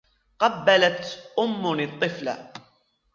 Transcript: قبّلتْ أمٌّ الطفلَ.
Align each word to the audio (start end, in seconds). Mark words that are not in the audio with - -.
قبّلتْ 0.39 1.29
أمٌّ 1.39 1.79
الطفلَ. 1.79 2.37